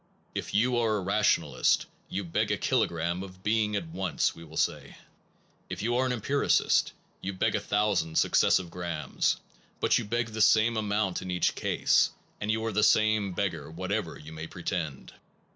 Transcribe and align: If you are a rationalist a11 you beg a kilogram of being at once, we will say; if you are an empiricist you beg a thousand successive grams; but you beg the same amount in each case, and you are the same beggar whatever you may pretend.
If 0.33 0.55
you 0.55 0.77
are 0.77 0.97
a 0.97 1.01
rationalist 1.01 1.81
a11 1.83 1.87
you 2.09 2.23
beg 2.23 2.49
a 2.51 2.57
kilogram 2.57 3.21
of 3.21 3.43
being 3.43 3.75
at 3.75 3.85
once, 3.89 4.33
we 4.33 4.43
will 4.43 4.57
say; 4.57 4.95
if 5.69 5.83
you 5.83 5.95
are 5.95 6.07
an 6.07 6.11
empiricist 6.11 6.93
you 7.21 7.33
beg 7.33 7.53
a 7.53 7.59
thousand 7.59 8.17
successive 8.17 8.71
grams; 8.71 9.37
but 9.79 9.99
you 9.99 10.05
beg 10.05 10.29
the 10.29 10.41
same 10.41 10.75
amount 10.75 11.21
in 11.21 11.29
each 11.29 11.53
case, 11.53 12.09
and 12.39 12.49
you 12.49 12.65
are 12.65 12.71
the 12.71 12.81
same 12.81 13.33
beggar 13.33 13.69
whatever 13.69 14.17
you 14.17 14.33
may 14.33 14.47
pretend. 14.47 15.13